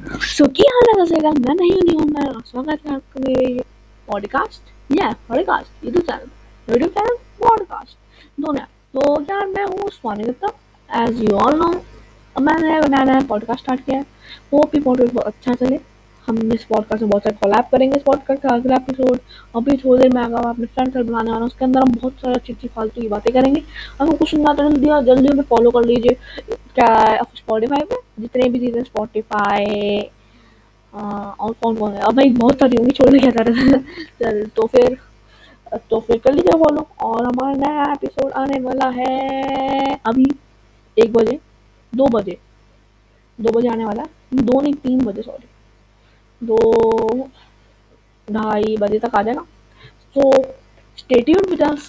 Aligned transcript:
सो 0.00 0.46
की 0.48 0.62
हाल 0.64 1.00
है 1.00 1.20
का 1.20 1.30
मैं 1.30 1.54
नहीं 1.54 1.94
हूँ, 1.94 2.04
मैं 2.04 2.32
स्वागत 2.40 2.86
है 2.86 2.94
आपका 2.94 3.20
मेरे 3.20 3.62
पॉडकास्ट 4.08 4.96
या 4.96 5.10
podcast 5.28 5.84
YouTube 5.84 6.04
channel 6.04 6.72
YouTube 6.72 6.90
channel 6.90 7.16
podcast 7.40 7.96
दोनों 8.40 8.64
तो 8.94 9.20
यार, 9.22 9.46
मैं 9.46 9.64
हूँ 9.64 9.90
Swami 9.90 10.24
Gupta 10.24 11.02
as 11.02 11.20
you 11.22 11.36
all 11.36 11.58
know 11.58 11.68
मैंने 12.36 12.80
मैंने 12.88 13.20
पॉडकास्ट 13.26 13.62
स्टार्ट 13.62 13.84
किया 13.86 13.98
है। 13.98 14.06
वो 14.52 14.62
भी 14.72 14.80
पॉडकास्ट 14.80 15.14
बहुत 15.14 15.26
अच्छा 15.26 15.54
चले। 15.54 15.78
हम 16.28 16.52
इस 16.52 16.64
पॉडकास्ट 16.64 17.02
में 17.02 17.10
बहुत 17.10 17.22
सारे 17.22 17.36
कॉलैब 17.42 17.64
करेंगे 17.72 17.96
इस 17.96 18.02
पॉडकास्ट 18.02 18.42
का 18.42 18.54
अगला 18.54 18.76
एपिसोड 18.76 19.18
अभी 19.56 19.76
थोड़ी 19.76 20.02
देर 20.02 20.12
में 20.14 20.22
आगा 20.22 20.48
अपने 20.50 20.66
फ्रेंड 20.66 20.92
सर्कल 20.92 21.08
बनाने 21.08 21.30
वाला 21.30 21.44
उसके 21.44 21.64
अंदर 21.64 21.80
हम 21.80 21.94
बहुत 21.94 22.20
सारी 22.20 22.34
अच्छी 22.34 22.52
अच्छी 22.52 22.68
फालतू 22.68 23.00
की 23.00 23.08
बातें 23.08 23.32
करेंगे। 23.32 23.62
अगर 24.00 24.16
कुछ 24.16 24.30
सुनना 24.30 24.54
तो 24.54 24.70
जल्दी 24.70 24.86
जल्दी 25.06 25.28
हमें 25.28 25.44
फॉलो 25.50 25.70
कर 25.70 25.84
लीजिए। 25.86 26.16
क्या 26.74 27.22
स्पॉटीफाई 27.36 27.84
पे? 27.90 27.99
जितने 28.20 28.48
भी 28.48 28.58
चीज़ें 28.60 28.82
स्पॉटीफाई 28.84 30.00
और 30.92 31.52
कौन 31.52 31.76
कौन 31.76 31.92
है? 31.92 32.00
अब 32.00 32.16
भाई 32.16 32.30
बहुत 32.32 32.58
सारी 32.60 32.76
होंगी 32.76 32.92
छोड़ने 32.92 33.18
क्या 33.20 33.30
चल 34.20 34.44
तो 34.56 34.66
फिर 34.66 34.98
तो 35.90 35.98
फिर 36.00 36.18
कर 36.18 36.32
लीजिए 36.34 36.58
फॉलो 36.58 36.86
और 37.02 37.26
हमारा 37.26 37.52
नया 37.58 37.82
एपिसोड 37.92 38.32
आने 38.32 38.58
वाला 38.60 38.88
है 38.90 39.98
अभी 40.06 40.24
एक 40.96 41.12
बजे, 41.12 41.38
दो 41.92 42.06
बजे। 42.14 42.38
दो 43.38 43.52
बजे 43.52 43.68
आने 43.68 43.84
वाला 43.84 44.02
दो 44.34 44.60
नहीं, 44.60 44.72
तीन 44.74 45.04
बजे 45.04 45.22
सॉरी 45.22 45.46
दो, 46.42 47.28
ढाई 48.28 48.76
बजे 48.80 48.98
तक 48.98 49.14
आ 49.16 49.22
जाएगा। 49.22 49.42
सो 50.14 50.42
स्टेट्यूड 50.98 51.48
विद 51.50 51.62
अस 51.62 51.88